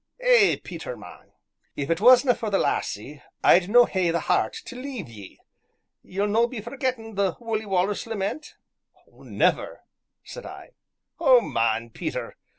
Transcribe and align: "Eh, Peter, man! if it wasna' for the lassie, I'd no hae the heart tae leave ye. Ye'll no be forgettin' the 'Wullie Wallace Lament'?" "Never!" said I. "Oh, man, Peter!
"Eh, 0.21 0.57
Peter, 0.63 0.97
man! 0.97 1.31
if 1.75 1.91
it 1.91 2.01
wasna' 2.01 2.33
for 2.33 2.49
the 2.49 2.57
lassie, 2.57 3.21
I'd 3.43 3.69
no 3.69 3.85
hae 3.85 4.09
the 4.09 4.21
heart 4.21 4.59
tae 4.65 4.75
leave 4.75 5.07
ye. 5.07 5.39
Ye'll 6.01 6.25
no 6.25 6.47
be 6.47 6.59
forgettin' 6.59 7.13
the 7.13 7.33
'Wullie 7.39 7.67
Wallace 7.67 8.07
Lament'?" 8.07 8.55
"Never!" 9.13 9.83
said 10.23 10.47
I. 10.47 10.71
"Oh, 11.19 11.39
man, 11.39 11.91
Peter! 11.91 12.35